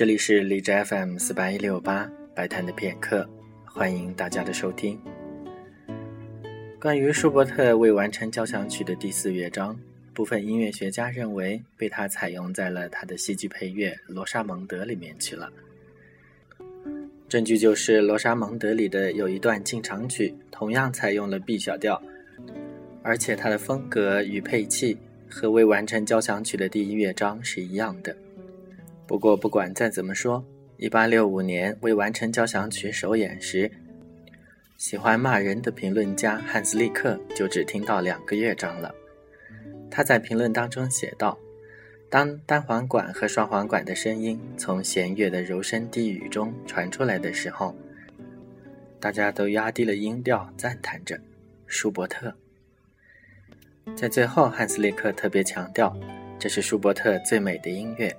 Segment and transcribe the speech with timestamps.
[0.00, 3.28] 这里是荔枝 FM 四八一六八白谈的片刻，
[3.66, 4.98] 欢迎大家的收听。
[6.80, 9.78] 关于舒伯特未完成交响曲的第四乐章，
[10.14, 15.52] 部分音乐学家认为被他采用在了他的戏剧配乐《罗莎蒙德》里面去了。
[17.28, 22.02] 证据就是《罗莎蒙德》里的有一段进场曲，同样采用了 B 小调，
[23.02, 24.96] 而且它的风格与配器
[25.28, 28.16] 和未完成交响曲的第一乐章是一样的。
[29.10, 30.44] 不过，不管再怎么说
[30.78, 33.68] ，1865年未完成交响曲首演时，
[34.76, 38.94] 喜欢骂人的评论家汉斯利克就只听到两个乐章了。
[39.90, 41.36] 他在评论当中写道。
[42.08, 47.74] 当单簧管和双簧管的声音从弦乐的柔声低语中传出来的时候，
[49.00, 51.18] 大家都压低了音调，赞叹着
[51.66, 52.32] 舒伯特。
[53.96, 55.96] 在最后，汉斯利克特别强调，
[56.38, 58.16] 这是舒伯特最美的音乐，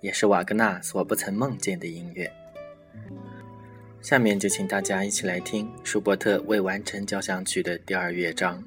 [0.00, 2.30] 也是瓦格纳所不曾梦见的音乐。
[4.02, 8.62] 下面就请大家一起来听舒伯特未完成交响曲的第二乐章。